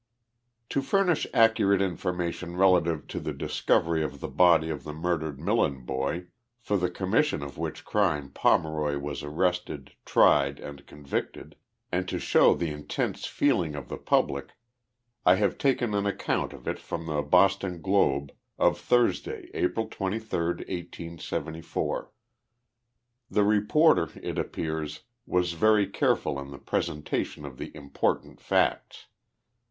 To 0.69 0.81
furnish 0.81 1.27
accurate 1.31 1.79
information 1.79 2.57
relative 2.57 3.05
to 3.09 3.19
the 3.19 3.33
discovery 3.33 4.01
of 4.03 4.19
the 4.19 4.27
body 4.27 4.71
of 4.71 4.83
the 4.83 4.93
murdered 4.93 5.39
Milieu 5.39 5.79
boy, 5.85 6.25
for 6.59 6.75
the 6.75 6.89
commission 6.89 7.43
of 7.43 7.59
which 7.59 7.85
crime 7.85 8.31
Pomeroy 8.31 8.97
was 8.97 9.21
arrested, 9.21 9.91
tried 10.03 10.59
and 10.59 10.87
convicted; 10.87 11.55
and 11.91 12.07
to 12.07 12.17
show 12.17 12.55
the 12.55 12.71
intense 12.71 13.27
feeling 13.27 13.75
of 13.75 13.89
the 13.89 13.97
public, 13.99 14.53
I 15.23 15.35
have 15.35 15.59
taken 15.59 15.93
an 15.93 16.07
account 16.07 16.51
of 16.51 16.67
it 16.67 16.79
from 16.79 17.05
the 17.05 17.21
Boston 17.21 17.79
Globe 17.79 18.31
of 18.57 18.79
Thursday, 18.79 19.51
April 19.53 19.85
23, 19.87 20.35
1874.• 20.39 22.03
The 23.29 23.43
re 23.43 23.61
porter, 23.61 24.09
it 24.19 24.39
appears, 24.39 25.01
was 25.27 25.53
very 25.53 25.85
careful 25.85 26.39
in 26.39 26.49
the 26.49 26.57
presentation 26.57 27.45
of 27.45 27.59
the 27.59 27.67
im 27.67 27.91
portant 27.91 28.39
facts. 28.41 29.05